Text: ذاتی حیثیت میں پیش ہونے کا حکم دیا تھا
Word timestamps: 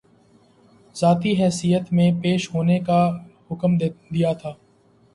ذاتی 0.95 1.33
حیثیت 1.41 1.93
میں 1.93 2.09
پیش 2.23 2.49
ہونے 2.53 2.79
کا 2.79 3.01
حکم 3.51 3.77
دیا 3.77 4.33
تھا 4.33 4.53